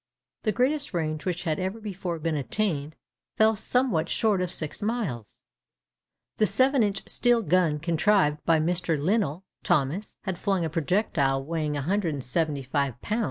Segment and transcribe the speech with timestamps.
[0.41, 2.95] The greatest range which had ever before been attained
[3.37, 5.43] fell somewhat short of six miles.
[6.37, 8.99] The 7 inch steel gun contrived by Mr.
[8.99, 13.19] Lynall Thomas had flung a projectile weighing 175 lbs.